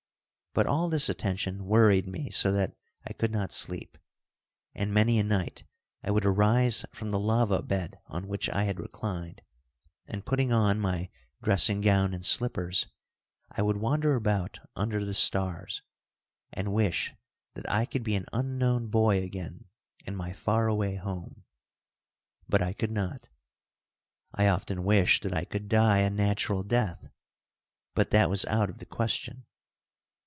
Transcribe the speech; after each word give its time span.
But 0.53 0.67
all 0.67 0.89
this 0.89 1.07
attention 1.07 1.63
worried 1.63 2.05
me 2.09 2.29
so 2.29 2.51
that 2.51 2.75
I 3.07 3.13
could 3.13 3.31
not 3.31 3.53
sleep, 3.53 3.97
and 4.75 4.93
many 4.93 5.17
a 5.17 5.23
night 5.23 5.63
I 6.03 6.11
would 6.11 6.25
arise 6.25 6.83
from 6.91 7.11
the 7.11 7.19
lava 7.21 7.61
bed 7.61 7.97
on 8.07 8.27
which 8.27 8.49
I 8.49 8.65
had 8.65 8.77
reclined, 8.77 9.43
and 10.07 10.25
putting 10.25 10.51
on 10.51 10.77
my 10.77 11.09
dressing 11.41 11.79
gown 11.79 12.13
and 12.13 12.25
slippers, 12.25 12.87
I 13.49 13.61
would 13.61 13.77
wander 13.77 14.15
about 14.15 14.59
under 14.75 15.05
the 15.05 15.13
stars 15.13 15.83
and 16.51 16.73
wish 16.73 17.13
that 17.53 17.71
I 17.71 17.85
could 17.85 18.03
be 18.03 18.15
an 18.15 18.25
unknown 18.33 18.87
boy 18.87 19.23
again 19.23 19.69
in 20.05 20.17
my 20.17 20.33
far 20.33 20.67
away 20.67 20.95
home. 20.97 21.45
But 22.49 22.61
I 22.61 22.73
could 22.73 22.91
not. 22.91 23.29
I 24.33 24.49
often 24.49 24.83
wished 24.83 25.23
that 25.23 25.33
I 25.33 25.45
could 25.45 25.69
die 25.69 25.99
a 25.99 26.09
natural 26.09 26.63
death, 26.63 27.09
but 27.95 28.09
that 28.09 28.29
was 28.29 28.43
out 28.47 28.69
of 28.69 28.79
the 28.79 28.85
question. 28.85 29.45